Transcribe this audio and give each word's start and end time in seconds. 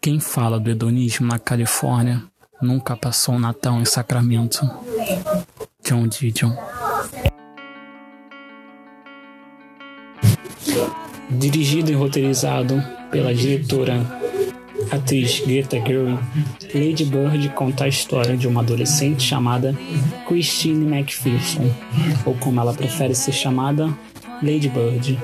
Quem 0.00 0.18
fala 0.18 0.58
do 0.58 0.70
hedonismo 0.70 1.26
na 1.26 1.38
Califórnia 1.38 2.22
nunca 2.60 2.96
passou 2.96 3.34
um 3.34 3.38
Natal 3.38 3.80
em 3.80 3.84
Sacramento. 3.84 4.60
John 5.84 6.06
Didion. 6.06 6.52
Dirigido 11.30 11.90
e 11.90 11.94
roteirizado 11.94 12.82
pela 13.10 13.34
diretora 13.34 14.20
atriz 14.90 15.40
Greta 15.40 15.76
Gerwig, 15.76 16.18
Lady 16.74 17.04
Bird 17.04 17.48
conta 17.50 17.84
a 17.84 17.88
história 17.88 18.36
de 18.36 18.46
uma 18.46 18.60
adolescente 18.60 19.22
chamada 19.22 19.76
Christine 20.26 20.86
McPherson, 20.86 21.70
ou 22.24 22.34
como 22.36 22.60
ela 22.60 22.74
prefere 22.74 23.14
ser 23.14 23.32
chamada, 23.32 23.86
Lady 24.42 24.68
Bird. 24.68 25.18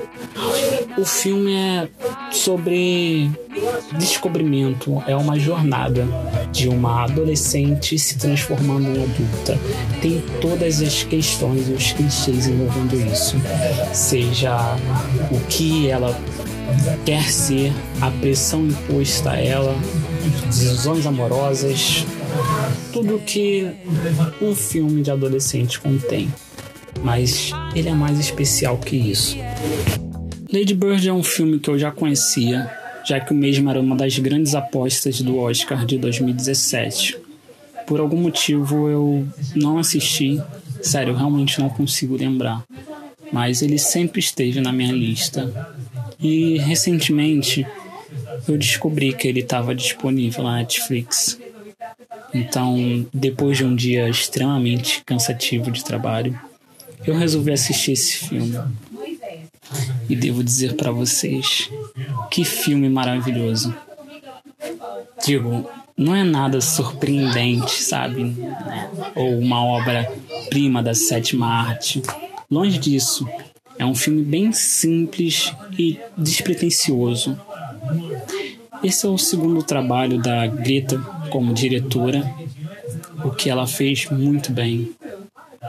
O 0.97 1.05
filme 1.05 1.53
é 1.53 1.89
sobre 2.31 3.29
descobrimento, 3.97 5.01
é 5.07 5.15
uma 5.15 5.37
jornada 5.39 6.07
de 6.51 6.67
uma 6.67 7.03
adolescente 7.03 7.97
se 7.97 8.17
transformando 8.17 8.87
em 8.87 9.03
adulta. 9.03 9.57
Tem 10.01 10.23
todas 10.41 10.81
as 10.81 11.03
questões 11.03 11.67
e 11.69 11.73
os 11.73 11.91
clichês 11.91 12.47
envolvendo 12.47 12.95
isso, 13.11 13.35
seja 13.93 14.75
o 15.31 15.39
que 15.47 15.89
ela 15.89 16.15
quer 17.05 17.23
ser, 17.31 17.73
a 18.01 18.11
pressão 18.11 18.65
imposta 18.65 19.31
a 19.31 19.37
ela, 19.37 19.75
decisões 20.45 21.05
amorosas, 21.05 22.05
tudo 22.93 23.19
que 23.19 23.67
um 24.41 24.55
filme 24.55 25.01
de 25.01 25.11
adolescente 25.11 25.79
contém. 25.79 26.31
Mas 27.03 27.51
ele 27.75 27.89
é 27.89 27.93
mais 27.93 28.19
especial 28.19 28.77
que 28.77 28.95
isso. 28.95 29.37
Lady 30.51 30.73
Bird 30.73 31.07
é 31.07 31.13
um 31.13 31.23
filme 31.23 31.59
que 31.59 31.69
eu 31.69 31.77
já 31.77 31.91
conhecia, 31.91 32.69
já 33.09 33.19
que 33.19 33.33
o 33.33 33.35
mesmo 33.35 33.67
era 33.71 33.79
uma 33.79 33.95
das 33.95 34.19
grandes 34.19 34.53
apostas 34.53 35.19
do 35.19 35.39
Oscar 35.39 35.83
de 35.83 35.97
2017. 35.97 37.17
Por 37.87 37.99
algum 37.99 38.17
motivo 38.17 38.87
eu 38.87 39.27
não 39.55 39.79
assisti, 39.79 40.39
sério, 40.79 41.13
eu 41.13 41.17
realmente 41.17 41.59
não 41.59 41.69
consigo 41.69 42.15
lembrar. 42.15 42.63
Mas 43.33 43.63
ele 43.63 43.79
sempre 43.79 44.19
esteve 44.19 44.61
na 44.61 44.71
minha 44.71 44.93
lista 44.93 45.51
e 46.19 46.59
recentemente 46.59 47.65
eu 48.47 48.55
descobri 48.59 49.11
que 49.11 49.27
ele 49.27 49.39
estava 49.39 49.73
disponível 49.73 50.43
na 50.43 50.57
Netflix. 50.57 51.39
Então, 52.31 53.07
depois 53.11 53.57
de 53.57 53.65
um 53.65 53.75
dia 53.75 54.07
extremamente 54.07 55.01
cansativo 55.03 55.71
de 55.71 55.83
trabalho, 55.83 56.39
eu 57.07 57.15
resolvi 57.15 57.51
assistir 57.51 57.93
esse 57.93 58.17
filme. 58.17 58.55
E 60.09 60.15
devo 60.15 60.43
dizer 60.43 60.75
para 60.75 60.91
vocês, 60.91 61.69
que 62.31 62.43
filme 62.43 62.89
maravilhoso. 62.89 63.73
Digo, 65.23 65.69
não 65.95 66.15
é 66.15 66.23
nada 66.23 66.59
surpreendente, 66.61 67.71
sabe? 67.71 68.35
Ou 69.15 69.37
uma 69.37 69.63
obra-prima 69.63 70.81
da 70.81 70.95
sétima 70.95 71.47
arte. 71.47 72.01
Longe 72.49 72.79
disso. 72.79 73.27
É 73.77 73.85
um 73.85 73.93
filme 73.93 74.23
bem 74.23 74.51
simples 74.51 75.53
e 75.77 75.99
despretensioso. 76.17 77.39
Esse 78.83 79.05
é 79.05 79.09
o 79.09 79.17
segundo 79.17 79.61
trabalho 79.61 80.21
da 80.21 80.47
Greta 80.47 80.97
como 81.29 81.53
diretora, 81.53 82.23
o 83.23 83.29
que 83.31 83.49
ela 83.49 83.67
fez 83.67 84.09
muito 84.09 84.51
bem. 84.51 84.91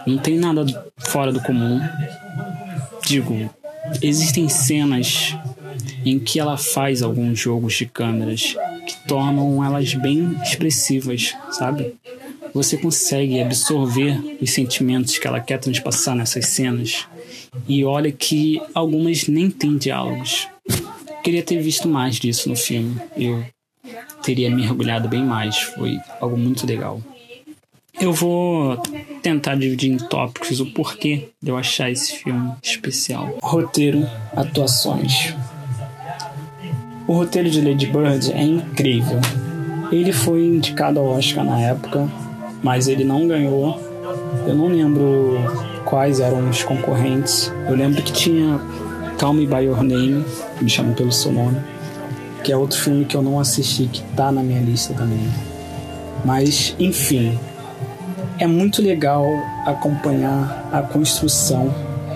Não 0.07 0.17
tem 0.17 0.39
nada 0.39 0.65
fora 0.97 1.33
do 1.33 1.41
comum. 1.41 1.81
Digo, 3.05 3.51
existem 4.03 4.49
cenas 4.49 5.37
em 6.05 6.19
que 6.19 6.41
ela 6.41 6.57
faz 6.57 7.03
alguns 7.03 7.39
jogos 7.39 7.75
de 7.75 7.87
câmeras 7.87 8.57
que 8.87 9.07
tornam 9.07 9.63
elas 9.65 9.95
bem 9.95 10.37
expressivas, 10.43 11.35
sabe? 11.51 11.95
Você 12.53 12.77
consegue 12.77 13.41
absorver 13.41 14.39
os 14.41 14.51
sentimentos 14.51 15.19
que 15.19 15.27
ela 15.27 15.41
quer 15.41 15.59
transpassar 15.59 16.17
nessas 16.17 16.47
cenas 16.47 17.07
e 17.69 17.85
olha 17.85 18.11
que 18.11 18.61
algumas 18.75 19.29
nem 19.29 19.51
têm 19.51 19.77
diálogos. 19.77 20.49
Queria 21.23 21.43
ter 21.43 21.61
visto 21.63 21.87
mais 21.87 22.17
disso 22.17 22.49
no 22.49 22.57
filme. 22.57 22.97
Eu 23.17 23.45
teria 24.23 24.51
mergulhado 24.51 25.09
bem 25.09 25.23
mais. 25.23 25.59
Foi 25.59 25.99
algo 26.21 26.37
muito 26.37 26.67
legal. 26.67 27.01
Eu 28.01 28.15
vou 28.15 28.79
tentar 29.23 29.57
dividir 29.57 29.93
em 29.93 29.99
tópicos 29.99 30.59
o 30.59 30.67
porquê 30.67 31.29
de 31.43 31.51
eu 31.51 31.57
achar 31.59 31.91
esse 31.91 32.17
filme 32.17 32.53
especial. 32.63 33.37
Roteiro, 33.43 34.09
atuações. 34.35 35.35
O 37.07 37.13
roteiro 37.13 37.51
de 37.51 37.61
Lady 37.61 37.87
Bird 37.87 38.33
é 38.33 38.43
incrível. 38.43 39.21
Ele 39.93 40.13
foi 40.13 40.47
indicado 40.47 40.99
ao 40.99 41.09
Oscar 41.09 41.45
na 41.45 41.61
época, 41.61 42.09
mas 42.63 42.89
ele 42.89 43.05
não 43.05 43.29
ganhou. 43.29 43.79
Eu 44.47 44.55
não 44.55 44.69
lembro 44.69 45.37
quais 45.85 46.21
eram 46.21 46.49
os 46.49 46.63
concorrentes. 46.63 47.53
Eu 47.69 47.77
lembro 47.77 48.03
que 48.03 48.13
tinha 48.13 48.59
Call 49.19 49.35
Me 49.35 49.47
By 49.47 49.65
Your 49.65 49.83
Name, 49.83 50.25
me 50.59 50.71
chamam 50.71 50.95
pelo 50.95 51.13
seu 51.13 51.33
nome, 51.33 51.61
que 52.43 52.51
é 52.51 52.57
outro 52.57 52.81
filme 52.81 53.05
que 53.05 53.15
eu 53.15 53.21
não 53.21 53.39
assisti, 53.39 53.89
que 53.93 54.03
tá 54.17 54.33
na 54.33 54.43
minha 54.43 54.63
lista 54.63 54.95
também. 54.95 55.29
Mas, 56.25 56.75
enfim, 56.79 57.39
é 58.41 58.47
muito 58.47 58.81
legal 58.81 59.27
acompanhar 59.67 60.67
a 60.73 60.81
construção 60.81 61.73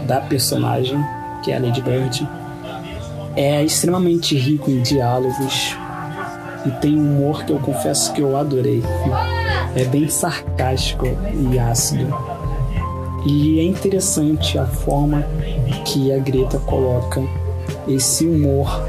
da 0.07 0.23
personagem, 0.23 0.99
que 1.43 1.53
é 1.53 1.57
a 1.57 1.61
Lady 1.61 1.83
Bird. 1.83 2.27
É 3.37 3.63
extremamente 3.63 4.35
rico 4.35 4.71
em 4.71 4.81
diálogos 4.81 5.77
e 6.65 6.71
tem 6.81 6.99
um 6.99 7.19
humor 7.19 7.45
que 7.45 7.53
eu 7.53 7.59
confesso 7.59 8.11
que 8.15 8.23
eu 8.23 8.39
adorei. 8.39 8.83
É 9.77 9.85
bem 9.85 10.09
sarcástico 10.09 11.05
e 11.07 11.59
ácido 11.59 12.17
e 13.27 13.61
é 13.61 13.63
interessante 13.63 14.59
a 14.59 14.65
forma 14.65 15.27
que 15.85 16.11
a 16.11 16.19
Greta 16.19 16.59
coloca 16.61 17.23
esse 17.87 18.27
humor 18.27 18.83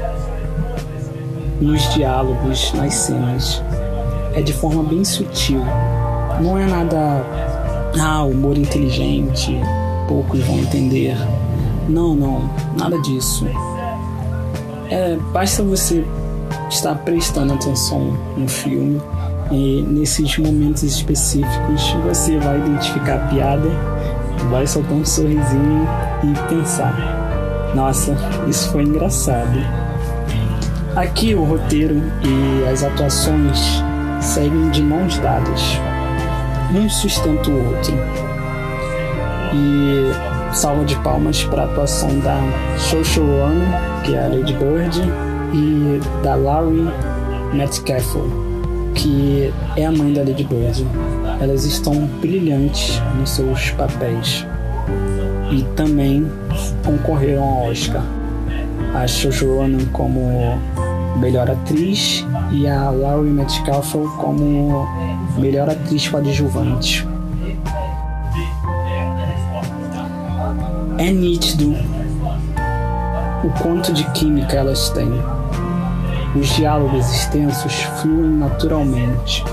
nos 1.60 1.86
diálogos, 1.92 2.72
nas 2.72 2.94
cenas. 2.94 3.62
É 4.34 4.40
de 4.40 4.54
forma 4.54 4.82
bem 4.82 5.04
sutil. 5.04 5.60
Não 6.40 6.58
é 6.58 6.66
nada, 6.66 7.24
ah, 8.00 8.22
humor 8.24 8.56
inteligente, 8.56 9.58
poucos 10.08 10.40
vão 10.44 10.58
entender. 10.58 11.16
Não, 11.88 12.14
não, 12.14 12.50
nada 12.76 12.98
disso. 13.02 13.46
É, 14.90 15.16
basta 15.32 15.62
você 15.62 16.04
estar 16.68 16.94
prestando 16.96 17.54
atenção 17.54 18.16
no 18.36 18.48
filme 18.48 19.00
e 19.50 19.82
nesses 19.82 20.36
momentos 20.38 20.82
específicos 20.82 21.92
você 22.04 22.36
vai 22.38 22.58
identificar 22.58 23.16
a 23.16 23.28
piada 23.28 23.70
vai 24.50 24.66
soltar 24.66 24.92
um 24.92 25.04
sorrisinho 25.04 25.86
e 26.22 26.48
pensar: 26.48 27.72
nossa, 27.74 28.16
isso 28.48 28.70
foi 28.70 28.82
engraçado. 28.84 29.58
Aqui 30.94 31.34
o 31.34 31.44
roteiro 31.44 32.02
e 32.22 32.68
as 32.68 32.82
atuações 32.82 33.82
seguem 34.20 34.70
de 34.70 34.82
mãos 34.82 35.18
dadas, 35.18 35.78
um 36.74 36.88
sustenta 36.88 37.50
o 37.50 37.68
outro. 37.68 37.94
E 39.54 40.54
salva 40.54 40.84
de 40.84 40.96
palmas 40.96 41.44
para 41.44 41.62
a 41.62 41.64
atuação 41.66 42.18
da 42.20 42.38
showrunner, 42.78 44.02
que 44.04 44.14
é 44.14 44.24
a 44.24 44.28
Lady 44.28 44.52
Bird, 44.54 45.00
e 45.52 46.00
da 46.22 46.34
Laurie 46.34 46.90
Metcalfe, 47.52 48.18
que 48.94 49.52
é 49.76 49.86
a 49.86 49.92
mãe 49.92 50.12
da 50.12 50.20
Lady 50.20 50.44
Bird 50.44 50.84
elas 51.40 51.64
estão 51.64 51.94
brilhantes 52.20 53.00
nos 53.18 53.30
seus 53.30 53.70
papéis 53.72 54.46
e 55.50 55.62
também 55.74 56.26
concorreram 56.84 57.42
ao 57.42 57.70
Oscar. 57.70 58.02
A 58.94 59.06
Saoirse 59.06 59.44
Ronan 59.44 59.84
como 59.92 60.58
melhor 61.16 61.50
atriz 61.50 62.26
e 62.52 62.66
a 62.68 62.90
Laurie 62.90 63.30
Metcalf 63.30 63.94
como 64.18 64.86
melhor 65.38 65.68
atriz 65.68 66.08
coadjuvante. 66.08 67.06
É 70.98 71.12
nítido 71.12 71.74
o 73.44 73.50
quanto 73.62 73.92
de 73.92 74.04
química 74.12 74.56
elas 74.56 74.90
têm. 74.90 75.10
Os 76.34 76.48
diálogos 76.48 77.10
extensos 77.10 77.82
fluem 78.00 78.30
naturalmente 78.30 79.44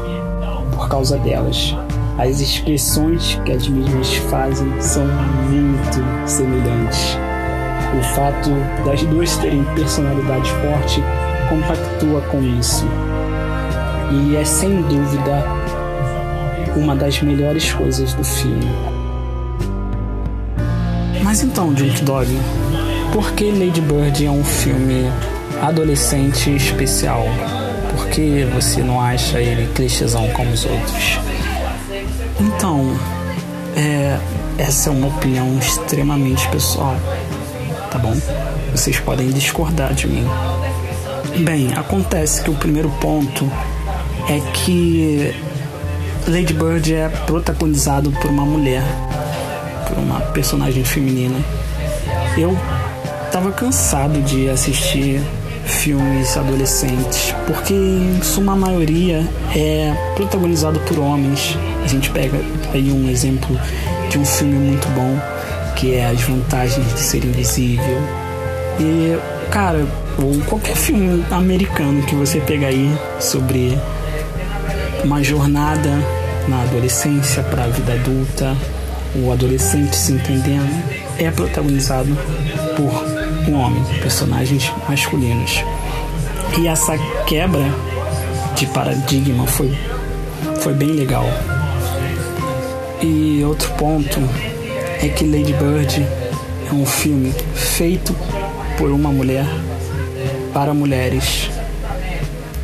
por 0.73 0.89
causa 0.89 1.17
delas. 1.17 1.75
As 2.17 2.39
expressões 2.39 3.39
que 3.45 3.51
as 3.51 3.67
mesmas 3.67 4.13
fazem 4.29 4.81
são 4.81 5.05
muito 5.49 6.27
semelhantes. 6.27 7.17
O 7.99 8.03
fato 8.15 8.49
das 8.85 9.03
duas 9.03 9.37
terem 9.37 9.63
personalidade 9.75 10.49
forte 10.51 11.03
compactua 11.53 12.21
com 12.31 12.41
isso. 12.41 12.83
E 14.11 14.35
é 14.35 14.43
sem 14.43 14.81
dúvida 14.81 15.45
uma 16.75 16.95
das 16.95 17.21
melhores 17.21 17.71
coisas 17.71 18.13
do 18.13 18.23
filme. 18.23 18.67
Mas 21.23 21.43
então, 21.43 21.75
Junk 21.77 22.03
Dog, 22.03 22.27
por 23.11 23.31
que 23.33 23.51
Lady 23.51 23.81
Bird 23.81 24.25
é 24.25 24.31
um 24.31 24.43
filme 24.43 25.05
adolescente 25.61 26.55
especial? 26.55 27.23
Por 27.91 28.07
que 28.07 28.45
você 28.51 28.81
não 28.81 28.99
acha 28.99 29.39
ele 29.39 29.71
clichêzão 29.73 30.27
como 30.29 30.51
os 30.51 30.65
outros? 30.65 31.19
Então, 32.39 32.97
é, 33.75 34.17
essa 34.57 34.89
é 34.89 34.91
uma 34.91 35.07
opinião 35.07 35.55
extremamente 35.59 36.47
pessoal, 36.49 36.95
tá 37.91 37.99
bom? 37.99 38.15
Vocês 38.71 38.99
podem 38.99 39.29
discordar 39.29 39.93
de 39.93 40.07
mim. 40.07 40.25
Bem, 41.39 41.73
acontece 41.75 42.43
que 42.43 42.49
o 42.51 42.53
primeiro 42.53 42.89
ponto 43.01 43.51
é 44.29 44.39
que 44.53 45.33
Lady 46.27 46.53
Bird 46.53 46.93
é 46.93 47.09
protagonizado 47.09 48.11
por 48.11 48.29
uma 48.29 48.45
mulher, 48.45 48.83
por 49.87 49.97
uma 49.97 50.19
personagem 50.31 50.83
feminina. 50.83 51.35
Eu 52.37 52.55
tava 53.31 53.51
cansado 53.51 54.21
de 54.21 54.47
assistir 54.47 55.21
filmes 55.65 56.37
adolescentes, 56.37 57.33
porque 57.47 57.73
em 57.73 58.21
suma 58.21 58.55
maioria 58.55 59.27
é 59.55 59.91
protagonizado 60.15 60.79
por 60.81 60.99
homens. 60.99 61.57
A 61.83 61.87
gente 61.87 62.11
pega 62.11 62.39
aí 62.73 62.91
um 62.91 63.09
exemplo 63.09 63.59
de 64.09 64.19
um 64.19 64.25
filme 64.25 64.53
muito 64.53 64.87
bom, 64.89 65.19
que 65.75 65.95
é 65.95 66.05
As 66.05 66.21
Vantagens 66.21 66.93
de 66.93 66.99
Ser 66.99 67.25
Invisível. 67.25 68.01
E, 68.79 69.17
cara, 69.49 69.85
ou 70.17 70.39
qualquer 70.45 70.75
filme 70.75 71.25
americano 71.31 72.03
que 72.03 72.15
você 72.15 72.39
pegar 72.39 72.67
aí 72.67 72.91
sobre 73.19 73.77
uma 75.03 75.23
jornada 75.23 75.89
na 76.47 76.61
adolescência 76.63 77.43
para 77.43 77.65
a 77.65 77.67
vida 77.67 77.93
adulta, 77.93 78.55
o 79.15 79.31
adolescente 79.31 79.95
se 79.95 80.13
entendendo, 80.13 80.83
é 81.17 81.29
protagonizado 81.31 82.09
por 82.75 83.49
um 83.49 83.55
homem, 83.55 83.83
personagens 84.01 84.71
masculinos. 84.87 85.63
E 86.57 86.67
essa 86.67 86.97
quebra 87.25 87.65
de 88.55 88.65
paradigma 88.67 89.47
foi, 89.47 89.75
foi 90.61 90.73
bem 90.73 90.91
legal. 90.91 91.25
E 93.01 93.43
outro 93.43 93.71
ponto 93.73 94.19
é 95.01 95.09
que 95.09 95.25
Lady 95.25 95.53
Bird 95.53 96.05
é 96.69 96.73
um 96.73 96.85
filme 96.85 97.33
feito 97.53 98.15
por 98.77 98.89
uma 98.89 99.11
mulher 99.11 99.45
para 100.53 100.73
mulheres. 100.73 101.49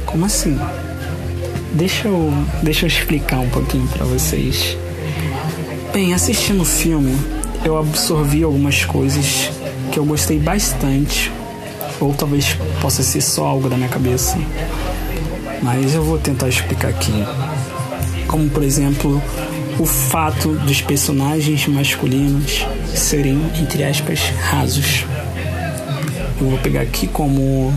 Como 0.06 0.26
assim? 0.26 0.58
Deixa 1.74 2.08
eu, 2.08 2.32
deixa 2.62 2.86
eu 2.86 2.88
explicar 2.88 3.40
um 3.40 3.50
pouquinho 3.50 3.88
para 3.88 4.06
vocês. 4.06 4.78
Bem, 5.92 6.14
assistindo 6.14 6.62
o 6.62 6.66
filme, 6.66 7.18
eu 7.66 7.78
absorvi 7.78 8.44
algumas 8.44 8.86
coisas 8.86 9.52
que 9.92 9.98
eu 9.98 10.06
gostei 10.06 10.40
bastante, 10.40 11.32
ou 12.00 12.14
talvez 12.14 12.56
possa 12.82 13.04
ser 13.04 13.22
só 13.22 13.46
algo 13.46 13.68
da 13.70 13.76
minha 13.76 13.90
cabeça, 13.90 14.38
mas 15.62 15.94
eu 15.94 16.04
vou 16.04 16.18
tentar 16.18 16.48
explicar 16.48 16.90
aqui. 16.90 17.26
Como, 18.28 18.50
por 18.50 18.64
exemplo, 18.64 19.22
o 19.80 19.86
fato 19.86 20.54
dos 20.54 20.82
personagens 20.82 21.68
masculinos 21.68 22.66
serem, 22.94 23.42
entre 23.60 23.84
aspas, 23.84 24.20
rasos. 24.42 25.06
Eu 26.40 26.50
vou 26.50 26.60
pegar 26.60 26.82
aqui 26.82 27.08
como 27.08 27.74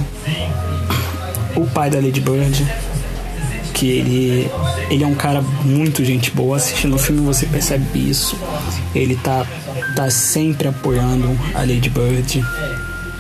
o 1.57 1.67
pai 1.67 1.91
da 1.91 1.99
Lady 1.99 2.21
Bird, 2.21 2.67
que 3.75 3.89
ele, 3.89 4.51
ele 4.91 5.03
é 5.03 5.07
um 5.07 5.15
cara 5.15 5.43
muito 5.65 6.05
gente 6.05 6.31
boa. 6.31 6.57
Assistindo 6.57 6.95
o 6.95 6.99
filme 6.99 7.23
você 7.23 7.47
percebe 7.47 7.99
isso. 7.99 8.37
Ele 8.95 9.17
tá 9.17 9.47
tá 9.97 10.09
sempre 10.11 10.69
apoiando 10.69 11.29
a 11.55 11.61
Lady 11.61 11.91
Bird. 11.91 12.45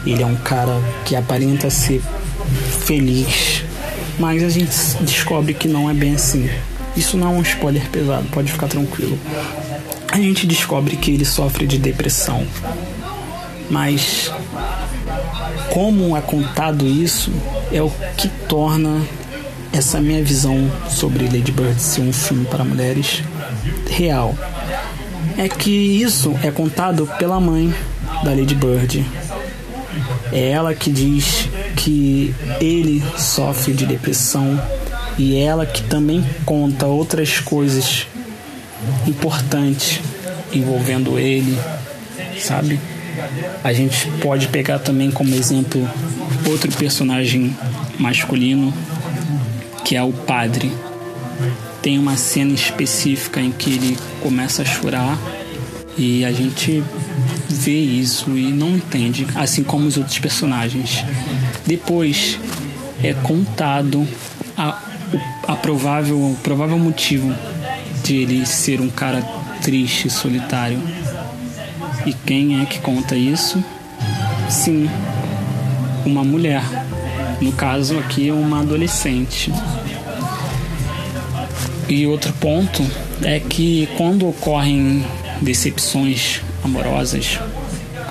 Ele 0.06 0.22
é 0.22 0.26
um 0.26 0.36
cara 0.36 0.80
que 1.04 1.14
aparenta 1.14 1.70
ser 1.70 2.02
feliz, 2.84 3.64
mas 4.18 4.42
a 4.42 4.48
gente 4.48 4.74
descobre 5.00 5.54
que 5.54 5.68
não 5.68 5.88
é 5.88 5.94
bem 5.94 6.14
assim. 6.14 6.48
Isso 6.96 7.16
não 7.16 7.28
é 7.28 7.38
um 7.38 7.42
spoiler 7.42 7.88
pesado, 7.90 8.26
pode 8.30 8.52
ficar 8.52 8.68
tranquilo. 8.68 9.18
A 10.10 10.16
gente 10.18 10.46
descobre 10.46 10.96
que 10.96 11.10
ele 11.10 11.24
sofre 11.24 11.66
de 11.66 11.78
depressão. 11.78 12.46
Mas 13.72 14.30
como 15.72 16.14
é 16.14 16.20
contado 16.20 16.86
isso 16.86 17.32
é 17.72 17.82
o 17.82 17.90
que 18.16 18.28
torna 18.28 19.00
essa 19.72 19.98
minha 19.98 20.22
visão 20.22 20.70
sobre 20.90 21.24
Lady 21.24 21.50
Bird 21.50 21.80
ser 21.80 22.02
um 22.02 22.12
filme 22.12 22.44
para 22.44 22.62
mulheres 22.62 23.22
real 23.88 24.36
é 25.38 25.48
que 25.48 25.70
isso 25.70 26.38
é 26.42 26.50
contado 26.50 27.08
pela 27.18 27.40
mãe 27.40 27.72
da 28.22 28.30
Lady 28.30 28.54
Bird. 28.54 29.04
É 30.30 30.50
ela 30.50 30.74
que 30.74 30.90
diz 30.90 31.48
que 31.76 32.34
ele 32.60 33.02
sofre 33.16 33.72
de 33.72 33.86
depressão 33.86 34.60
e 35.16 35.36
é 35.36 35.44
ela 35.44 35.64
que 35.64 35.82
também 35.84 36.22
conta 36.44 36.86
outras 36.86 37.40
coisas 37.40 38.06
importantes 39.06 40.00
envolvendo 40.52 41.18
ele, 41.18 41.58
sabe? 42.38 42.78
A 43.62 43.72
gente 43.72 44.08
pode 44.20 44.48
pegar 44.48 44.78
também 44.78 45.10
como 45.10 45.34
exemplo 45.34 45.88
outro 46.46 46.70
personagem 46.72 47.56
masculino 47.98 48.72
que 49.84 49.96
é 49.96 50.02
o 50.02 50.12
padre 50.12 50.72
tem 51.82 51.98
uma 51.98 52.16
cena 52.16 52.52
específica 52.52 53.40
em 53.40 53.50
que 53.50 53.70
ele 53.70 53.98
começa 54.20 54.62
a 54.62 54.64
chorar 54.64 55.18
e 55.98 56.24
a 56.24 56.32
gente 56.32 56.82
vê 57.48 57.78
isso 57.78 58.30
e 58.30 58.50
não 58.52 58.76
entende, 58.76 59.26
assim 59.34 59.62
como 59.62 59.86
os 59.86 59.96
outros 59.96 60.18
personagens. 60.18 61.04
Depois 61.66 62.38
é 63.02 63.12
contado 63.12 64.06
a, 64.56 64.80
a 65.48 65.56
provável, 65.56 66.16
o 66.16 66.38
provável 66.42 66.78
motivo 66.78 67.34
de 68.04 68.16
ele 68.16 68.46
ser 68.46 68.80
um 68.80 68.88
cara 68.88 69.20
triste, 69.60 70.08
solitário. 70.08 70.80
E 72.04 72.12
quem 72.12 72.60
é 72.60 72.66
que 72.66 72.80
conta 72.80 73.16
isso? 73.16 73.62
Sim, 74.48 74.88
uma 76.04 76.24
mulher. 76.24 76.62
No 77.40 77.52
caso 77.52 77.98
aqui, 77.98 78.30
uma 78.30 78.60
adolescente. 78.60 79.52
E 81.88 82.06
outro 82.06 82.32
ponto 82.34 82.84
é 83.22 83.38
que 83.38 83.88
quando 83.96 84.28
ocorrem 84.28 85.04
decepções 85.40 86.40
amorosas 86.64 87.38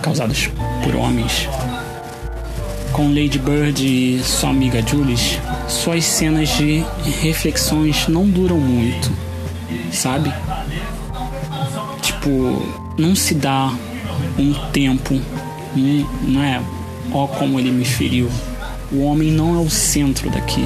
causadas 0.02 0.50
por 0.84 0.96
homens, 0.96 1.48
com 2.92 3.08
Lady 3.08 3.40
Bird 3.40 3.86
e 3.86 4.22
sua 4.24 4.50
amiga 4.50 4.82
Jules, 4.86 5.40
suas 5.68 6.04
cenas 6.04 6.50
de 6.50 6.84
reflexões 7.22 8.08
não 8.08 8.28
duram 8.28 8.58
muito, 8.58 9.12
sabe? 9.92 10.32
Tipo, 12.22 12.62
não 13.00 13.16
se 13.16 13.34
dá 13.34 13.74
um 14.38 14.54
tempo, 14.72 15.20
um, 15.76 16.06
não 16.22 16.44
é? 16.44 16.62
Ó 17.12 17.26
como 17.26 17.60
ele 17.60 17.72
me 17.72 17.84
feriu. 17.84 18.30
O 18.92 19.02
homem 19.06 19.32
não 19.32 19.56
é 19.56 19.58
o 19.58 19.72
centro 19.72 20.30
daqui. 20.30 20.64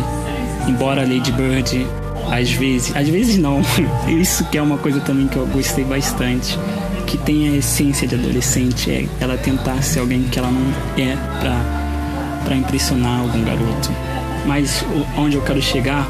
Embora 0.67 1.03
Lady 1.03 1.31
Bird 1.31 1.87
às 2.29 2.51
vezes, 2.51 2.93
às 2.93 3.07
vezes 3.07 3.37
não. 3.37 3.61
Isso 4.19 4.43
que 4.49 4.57
é 4.57 4.61
uma 4.61 4.77
coisa 4.77 4.99
também 4.99 5.29
que 5.29 5.37
eu 5.37 5.47
gostei 5.47 5.85
bastante, 5.85 6.59
que 7.07 7.17
tem 7.17 7.47
a 7.47 7.55
essência 7.55 8.05
de 8.05 8.15
adolescente, 8.15 8.91
é 8.91 9.07
ela 9.21 9.37
tentar 9.37 9.81
ser 9.81 10.01
alguém 10.01 10.23
que 10.23 10.37
ela 10.37 10.51
não 10.51 10.73
é 11.01 11.15
pra, 11.39 12.41
pra 12.43 12.55
impressionar 12.57 13.21
algum 13.21 13.45
garoto. 13.45 13.91
Mas 14.45 14.83
onde 15.17 15.37
eu 15.37 15.41
quero 15.41 15.61
chegar 15.61 16.05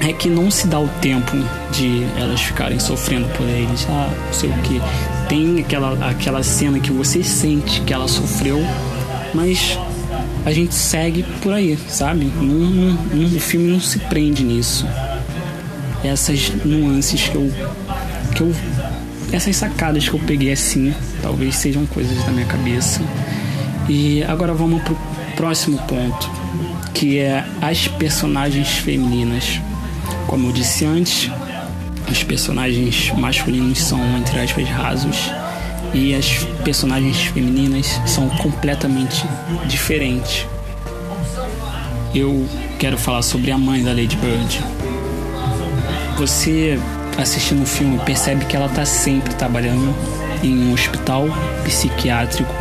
é 0.00 0.12
que 0.12 0.28
não 0.28 0.50
se 0.50 0.66
dá 0.66 0.78
o 0.78 0.88
tempo 1.00 1.36
de 1.72 2.04
elas 2.16 2.40
ficarem 2.40 2.78
sofrendo 2.78 3.28
por 3.36 3.46
eles, 3.48 3.86
ah, 3.88 4.10
não 4.26 4.32
sei 4.32 4.50
o 4.50 4.58
que. 4.58 4.80
Tem 5.28 5.60
aquela, 5.60 6.08
aquela 6.08 6.42
cena 6.42 6.78
que 6.78 6.92
você 6.92 7.22
sente 7.22 7.80
que 7.80 7.92
ela 7.92 8.06
sofreu, 8.06 8.58
mas 9.34 9.78
a 10.44 10.52
gente 10.52 10.74
segue 10.74 11.24
por 11.42 11.52
aí, 11.52 11.76
sabe? 11.88 12.26
o 12.26 13.40
filme 13.40 13.68
não 13.68 13.80
se 13.80 13.98
prende 13.98 14.44
nisso 14.44 14.86
essas 16.04 16.50
nuances 16.64 17.28
que 17.28 17.34
eu, 17.34 17.52
que 18.34 18.40
eu. 18.42 18.54
essas 19.32 19.56
sacadas 19.56 20.08
que 20.08 20.14
eu 20.14 20.20
peguei 20.20 20.52
assim, 20.52 20.94
talvez 21.22 21.56
sejam 21.56 21.86
coisas 21.86 22.22
da 22.24 22.30
minha 22.30 22.46
cabeça. 22.46 23.00
E 23.88 24.22
agora 24.24 24.52
vamos 24.52 24.82
pro 24.82 24.96
próximo 25.36 25.78
ponto, 25.86 26.30
que 26.92 27.18
é 27.18 27.44
as 27.60 27.88
personagens 27.88 28.68
femininas. 28.78 29.60
Como 30.26 30.48
eu 30.48 30.52
disse 30.52 30.84
antes, 30.84 31.30
os 32.10 32.22
personagens 32.22 33.12
masculinos 33.16 33.80
são, 33.82 34.00
entre 34.18 34.40
aspas, 34.40 34.68
rasos 34.68 35.30
e 35.94 36.14
as 36.14 36.44
personagens 36.64 37.26
femininas 37.26 38.00
são 38.06 38.28
completamente 38.28 39.24
diferentes. 39.66 40.46
Eu 42.14 42.46
quero 42.78 42.98
falar 42.98 43.22
sobre 43.22 43.50
a 43.50 43.58
mãe 43.58 43.82
da 43.82 43.90
Lady 43.90 44.16
Bird, 44.16 44.60
você 46.16 46.78
assistindo 47.18 47.62
o 47.62 47.66
filme 47.66 47.98
percebe 48.00 48.44
que 48.44 48.56
ela 48.56 48.66
está 48.66 48.84
sempre 48.84 49.34
trabalhando 49.34 49.94
em 50.42 50.68
um 50.68 50.72
hospital 50.72 51.26
psiquiátrico 51.64 52.54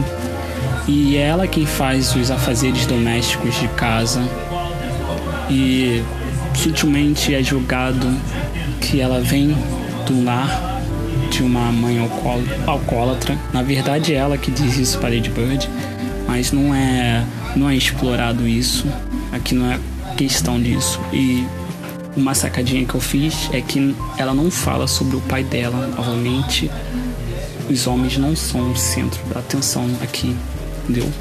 E 0.88 1.18
é 1.18 1.22
ela 1.22 1.48
quem 1.48 1.66
faz 1.66 2.16
os 2.16 2.30
afazeres 2.30 2.86
domésticos 2.86 3.60
de 3.60 3.68
casa. 3.70 4.22
E 5.50 6.04
sutilmente 6.56 7.34
é 7.34 7.44
julgado 7.44 8.08
que 8.82 9.00
ela 9.00 9.20
vem 9.22 9.56
do 10.06 10.24
lar 10.24 10.82
de 11.30 11.44
uma 11.44 11.72
mãe 11.72 11.98
alcoólatra. 12.66 13.38
Na 13.54 13.62
verdade 13.62 14.14
é 14.14 14.18
ela 14.18 14.38
que 14.38 14.52
diz 14.52 14.78
isso 14.78 15.00
para 15.00 15.10
Lady 15.10 15.30
Bird, 15.30 15.70
mas 16.28 16.52
não 16.52 16.74
é, 16.74 17.26
não 17.56 17.70
é 17.70 17.76
explorado 17.76 18.48
isso. 18.48 18.88
Aqui 19.32 19.54
não 19.54 19.72
é 19.72 19.80
questão 20.16 20.62
disso. 20.62 21.00
E 21.12 21.46
uma 22.16 22.34
sacadinha 22.34 22.86
que 22.86 22.96
eu 22.96 23.02
fiz 23.02 23.50
é 23.52 23.62
que 23.62 23.96
ela 24.18 24.34
não 24.34 24.50
fala 24.50 24.88
sobre 24.88 25.18
o 25.18 25.22
pai 25.22 25.44
dela 25.44 25.88
novamente. 25.88 26.72
Os 27.70 27.88
homens 27.88 28.18
não 28.18 28.36
são 28.36 28.72
o 28.72 28.78
centro 28.78 29.20
da 29.34 29.40
atenção 29.40 29.90
aqui, 30.02 30.36
entendeu? 30.84 31.12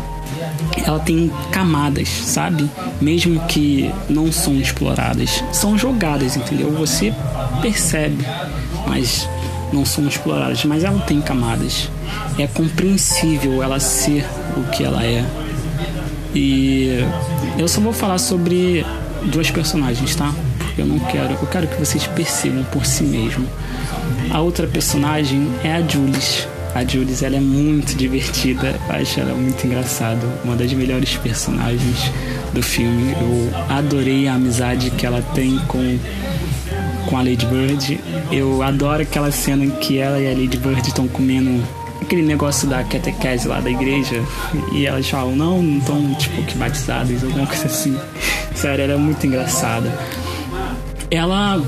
Ela 0.85 0.99
tem 1.01 1.31
camadas, 1.51 2.09
sabe? 2.09 2.69
Mesmo 3.01 3.41
que 3.47 3.91
não 4.09 4.31
são 4.33 4.55
exploradas, 4.55 5.43
são 5.53 5.79
jogadas, 5.79 6.37
entendeu? 6.37 6.71
Você 6.73 7.13
percebe, 7.63 8.25
mas 8.87 9.29
não 9.73 9.85
são 9.85 10.07
exploradas. 10.07 10.65
Mas 10.65 10.85
ela 10.85 11.01
tem 11.01 11.21
camadas. 11.21 11.91
É 12.39 12.47
compreensível 12.47 13.63
ela 13.63 13.81
ser 13.81 14.25
o 14.57 14.65
que 14.71 14.85
ela 14.85 15.05
é. 15.05 15.25
E 16.35 17.05
eu 17.59 17.69
só 17.69 17.81
vou 17.81 17.93
falar 17.93 18.19
sobre 18.19 18.85
duas 19.25 19.51
personagens, 19.51 20.15
tá? 20.15 20.33
Eu 20.77 20.87
não 20.87 20.99
quero, 20.99 21.35
eu 21.35 21.47
quero 21.47 21.69
que 21.69 21.79
vocês 21.79 22.07
percebam 22.09 22.65
por 22.65 22.85
si 22.85 23.05
mesmo. 23.05 23.47
A 24.31 24.41
outra 24.41 24.67
personagem 24.67 25.49
é 25.63 25.73
a 25.75 25.81
Jules. 25.81 26.49
A 26.75 26.85
Jules 26.85 27.23
ela 27.23 27.37
é 27.37 27.41
muito 27.41 27.97
divertida, 27.97 28.75
acho 28.89 29.21
ela 29.21 29.33
muito 29.35 29.65
engraçada, 29.65 30.27
uma 30.45 30.57
das 30.57 30.73
melhores 30.73 31.17
personagens 31.17 32.11
do 32.53 32.63
filme. 32.63 33.13
Eu 33.13 33.51
adorei 33.69 34.27
a 34.27 34.35
amizade 34.35 34.91
que 34.91 35.07
ela 35.07 35.23
tem 35.35 35.59
com 35.69 35.99
com 37.07 37.19
a 37.19 37.23
Lady 37.23 37.47
Bird. 37.47 38.01
Eu 38.33 38.63
adoro 38.63 39.03
aquela 39.03 39.31
cena 39.31 39.65
em 39.65 39.71
que 39.71 39.99
ela 39.99 40.19
e 40.19 40.27
a 40.27 40.31
Lady 40.31 40.57
Bird 40.57 40.89
estão 40.89 41.07
comendo 41.07 41.63
aquele 42.03 42.23
negócio 42.23 42.69
da 42.69 42.83
catequese 42.85 43.49
lá 43.49 43.61
da 43.61 43.71
igreja 43.71 44.23
e 44.73 44.87
elas 44.87 45.09
falam, 45.09 45.35
não, 45.35 45.63
não 45.63 45.79
estão 45.79 46.15
tipo 46.15 46.43
que 46.43 46.57
batizadas, 46.57 47.23
alguma 47.23 47.47
coisa 47.47 47.67
assim. 47.67 47.97
Sério, 48.55 48.85
ela 48.85 48.95
é 48.95 48.97
muito 48.97 49.27
engraçada. 49.27 49.93
Ela, 51.11 51.63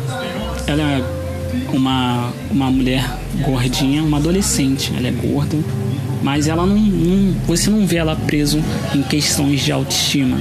ela 0.67 0.83
é 0.83 1.26
uma, 1.73 2.33
uma 2.51 2.71
mulher 2.71 3.09
gordinha, 3.43 4.03
uma 4.03 4.19
adolescente. 4.19 4.93
Ela 4.97 5.09
é 5.09 5.13
gorda, 5.13 5.57
mas 6.23 6.49
ela 6.49 6.67
não, 6.67 6.77
não, 6.77 7.33
você 7.47 7.71
não 7.71 7.87
vê 7.87 7.97
ela 7.97 8.17
preso 8.17 8.63
em 8.95 9.03
questões 9.03 9.61
de 9.61 9.73
autoestima, 9.73 10.41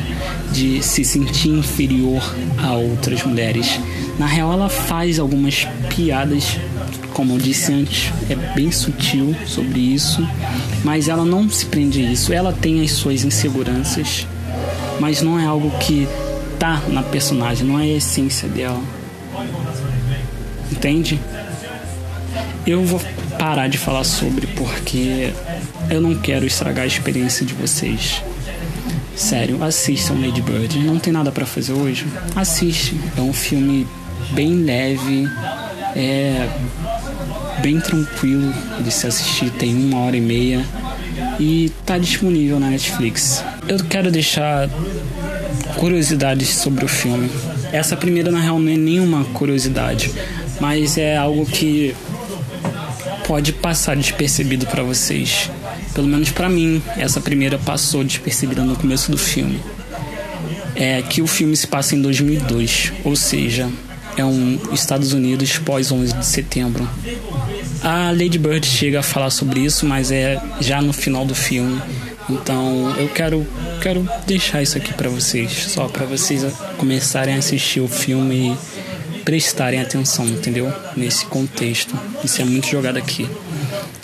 de 0.52 0.82
se 0.82 1.04
sentir 1.04 1.50
inferior 1.50 2.24
a 2.58 2.74
outras 2.74 3.24
mulheres. 3.24 3.80
Na 4.18 4.26
real, 4.26 4.52
ela 4.54 4.70
faz 4.70 5.20
algumas 5.20 5.68
piadas, 5.94 6.58
como 7.14 7.34
eu 7.34 7.38
disse 7.38 7.72
antes, 7.72 8.12
é 8.30 8.36
bem 8.56 8.72
sutil 8.72 9.36
sobre 9.46 9.80
isso, 9.80 10.26
mas 10.84 11.08
ela 11.08 11.26
não 11.26 11.50
se 11.50 11.66
prende 11.66 12.04
a 12.04 12.12
isso. 12.12 12.34
Ela 12.34 12.54
tem 12.54 12.82
as 12.82 12.92
suas 12.92 13.24
inseguranças, 13.24 14.26
mas 15.00 15.22
não 15.22 15.40
é 15.40 15.46
algo 15.46 15.70
que 15.80 16.08
tá 16.58 16.82
na 16.88 17.04
personagem, 17.04 17.68
não 17.68 17.80
é 17.80 17.84
a 17.84 17.98
essência 17.98 18.48
dela. 18.48 18.82
Entende? 20.72 21.20
Eu 22.66 22.84
vou 22.84 23.02
parar 23.38 23.68
de 23.68 23.78
falar 23.78 24.04
sobre 24.04 24.48
porque 24.48 25.32
eu 25.90 26.02
não 26.02 26.16
quero 26.16 26.46
estragar 26.46 26.84
a 26.84 26.88
experiência 26.88 27.46
de 27.46 27.54
vocês. 27.54 28.22
Sério, 29.16 29.64
assistam 29.64 30.16
Lady 30.16 30.42
Bird. 30.42 30.80
Não 30.80 31.00
tem 31.00 31.14
nada 31.14 31.32
para 31.32 31.46
fazer 31.46 31.74
hoje? 31.74 32.06
Assiste. 32.36 33.00
É 33.18 33.22
um 33.22 33.34
filme 33.34 33.88
bem 34.32 34.64
leve, 34.64 35.30
é 35.96 36.50
bem 37.62 37.80
tranquilo 37.80 38.54
de 38.80 38.92
se 38.92 39.08
assistir. 39.08 39.50
Tem 39.52 39.74
uma 39.74 40.00
hora 40.00 40.18
e 40.18 40.22
meia 40.22 40.66
e 41.40 41.72
tá 41.86 41.98
disponível 41.98 42.60
na 42.60 42.70
Netflix. 42.70 43.44
Eu 43.68 43.78
quero 43.86 44.12
deixar 44.12 44.70
curiosidades 45.78 46.50
sobre 46.50 46.84
o 46.84 46.88
filme. 46.88 47.30
Essa 47.72 47.96
primeira, 47.96 48.32
na 48.32 48.40
real, 48.40 48.60
não 48.60 48.72
é 48.72 48.78
nenhuma 48.78 49.24
curiosidade, 49.26 50.12
mas 50.60 50.98
é 50.98 51.18
algo 51.18 51.46
que 51.46 51.96
pode 53.28 53.52
passar 53.54 53.96
despercebido 53.96 54.66
para 54.68 54.84
vocês. 54.84 55.50
Pelo 55.94 56.08
menos 56.08 56.30
para 56.32 56.50
mim, 56.50 56.82
essa 56.98 57.20
primeira 57.20 57.58
passou 57.58 58.04
despercebida 58.04 58.64
no 58.64 58.76
começo 58.76 59.12
do 59.12 59.18
filme. 59.18 59.60
É 60.76 61.02
que 61.02 61.22
o 61.22 61.28
filme 61.28 61.56
se 61.56 61.68
passa 61.68 61.96
em 61.96 62.02
2002, 62.02 62.92
ou 63.04 63.16
seja, 63.16 63.70
é 64.18 64.24
um 64.24 64.60
Estados 64.74 65.14
Unidos 65.14 65.58
pós 65.58 65.92
11 65.92 66.14
de 66.14 66.26
setembro. 66.26 66.88
A 67.82 68.12
Lady 68.12 68.38
Bird 68.38 68.66
chega 68.66 69.00
a 69.00 69.04
falar 69.04 69.30
sobre 69.30 69.62
isso, 69.62 69.86
mas 69.86 70.12
é 70.12 70.42
já 70.60 70.82
no 70.82 70.92
final 70.94 71.26
do 71.26 71.36
filme. 71.36 71.82
Então 72.30 72.96
eu 72.98 73.08
quero 73.10 73.46
quero 73.82 74.08
deixar 74.26 74.62
isso 74.62 74.78
aqui 74.78 74.94
para 74.94 75.10
vocês, 75.10 75.52
só 75.68 75.88
para 75.88 76.06
vocês 76.06 76.44
começarem 76.78 77.36
a 77.36 77.38
assistir 77.38 77.82
o 77.82 77.88
filme 77.88 78.58
e 78.75 78.75
prestarem 79.26 79.82
atenção, 79.82 80.26
entendeu? 80.28 80.72
Nesse 80.96 81.26
contexto. 81.26 81.98
Isso 82.24 82.42
é 82.42 82.46
muito 82.46 82.68
jogado 82.68 82.98
aqui. 82.98 83.28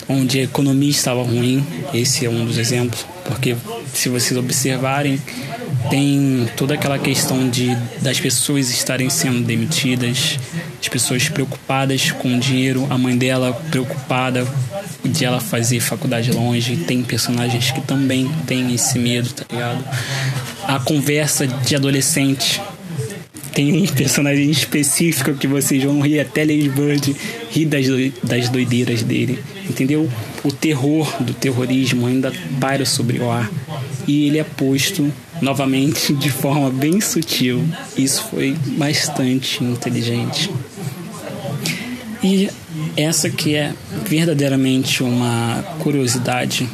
Onde 0.10 0.40
a 0.40 0.44
economia 0.44 0.90
estava 0.90 1.22
ruim, 1.22 1.66
esse 1.94 2.26
é 2.26 2.30
um 2.30 2.44
dos 2.44 2.58
exemplos, 2.58 3.06
porque 3.24 3.56
se 3.94 4.10
vocês 4.10 4.38
observarem, 4.38 5.22
tem 5.90 6.50
toda 6.58 6.74
aquela 6.74 7.00
questão 7.00 7.48
de 7.50 7.74
das 8.02 8.20
pessoas 8.20 8.70
estarem 8.70 9.10
sendo 9.10 9.42
demitidas, 9.42 10.38
as 10.82 10.90
pessoas 10.90 11.30
preocupadas 11.30 12.12
com 12.12 12.36
o 12.36 12.40
dinheiro, 12.40 12.88
a 12.90 12.98
mãe 12.98 13.18
dela 13.18 13.54
preocupada 13.70 14.46
de 15.04 15.24
ela 15.24 15.40
fazer 15.40 15.80
faculdade 15.80 16.32
longe, 16.32 16.78
tem 16.78 17.04
personagens 17.04 17.72
que 17.72 17.82
também 17.82 18.30
têm 18.46 18.74
esse 18.74 19.00
medo, 19.00 19.30
tá 19.30 19.46
ligado? 19.52 19.84
A 20.68 20.80
conversa 20.80 21.48
de 21.48 21.76
adolescente 21.76 22.62
tem 23.54 23.82
um 23.82 23.86
personagem 23.88 24.50
específico 24.50 25.34
que 25.34 25.48
vocês 25.48 25.84
vão 25.84 26.02
rir 26.02 26.20
até 26.20 26.42
Lady 26.42 26.70
Bird 26.70 27.16
rir 27.50 27.66
das, 27.66 27.86
das 28.24 28.50
doideiras 28.50 29.04
dele, 29.04 29.44
entendeu? 29.70 30.10
O 30.44 30.52
terror 30.52 31.22
do 31.22 31.34
terrorismo 31.34 32.08
ainda 32.08 32.32
paira 32.60 32.86
sobre 32.86 33.20
o 33.20 33.30
ar 33.30 33.50
e 34.08 34.28
ele 34.28 34.40
é 34.40 34.44
posto 34.44 35.12
novamente 35.42 36.14
de 36.16 36.30
forma 36.30 36.70
bem 36.70 37.02
sutil. 37.02 37.64
Isso 37.98 38.24
foi 38.30 38.56
bastante 38.78 39.64
inteligente. 39.64 40.50
E 42.24 42.50
essa 42.96 43.30
que 43.30 43.56
é 43.56 43.74
verdadeiramente 44.06 45.04
uma 45.04 45.64
curiosidade. 45.80 46.70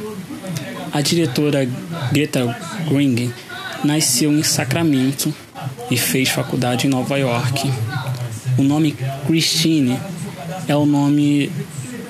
A 0.91 1.01
diretora 1.01 1.67
Greta 2.11 2.55
Gerwig 2.87 3.31
nasceu 3.83 4.31
em 4.31 4.43
Sacramento 4.43 5.33
e 5.89 5.97
fez 5.97 6.29
faculdade 6.29 6.87
em 6.87 6.89
Nova 6.89 7.17
York. 7.17 7.71
O 8.57 8.63
nome 8.63 8.95
Christine 9.25 9.97
é 10.67 10.75
o 10.75 10.85
nome 10.85 11.51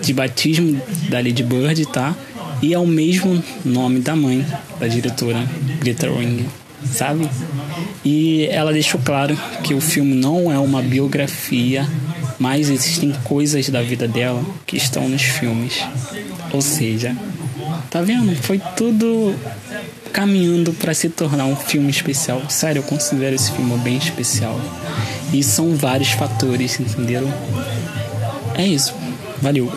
de 0.01 0.13
batismo 0.13 0.81
da 1.09 1.17
Lady 1.17 1.43
Bird, 1.43 1.85
tá? 1.87 2.15
E 2.61 2.73
é 2.73 2.79
o 2.79 2.87
mesmo 2.87 3.43
nome 3.63 3.99
da 3.99 4.15
mãe 4.15 4.45
da 4.79 4.87
diretora 4.87 5.47
Greta 5.79 6.07
Gerwig, 6.07 6.45
sabe? 6.85 7.29
E 8.03 8.47
ela 8.51 8.73
deixou 8.73 8.99
claro 9.03 9.37
que 9.63 9.73
o 9.73 9.81
filme 9.81 10.15
não 10.15 10.51
é 10.51 10.57
uma 10.57 10.81
biografia 10.81 11.87
mas 12.39 12.69
existem 12.69 13.11
coisas 13.23 13.69
da 13.69 13.81
vida 13.81 14.07
dela 14.07 14.43
que 14.65 14.77
estão 14.77 15.09
nos 15.09 15.23
filmes. 15.23 15.83
Ou 16.51 16.61
seja, 16.61 17.15
tá 17.89 18.01
vendo? 18.01 18.35
Foi 18.43 18.61
tudo 18.75 19.35
caminhando 20.17 20.73
para 20.73 20.95
se 20.95 21.09
tornar 21.09 21.45
um 21.45 21.55
filme 21.55 21.91
especial. 21.91 22.41
Sério, 22.49 22.79
eu 22.79 22.83
considero 22.83 23.35
esse 23.35 23.51
filme 23.51 23.77
bem 23.77 23.97
especial. 23.97 24.59
E 25.31 25.43
são 25.43 25.75
vários 25.75 26.09
fatores, 26.09 26.79
entenderam? 26.79 27.31
É 28.55 28.65
isso. 28.65 28.95
Valeu. 29.39 29.71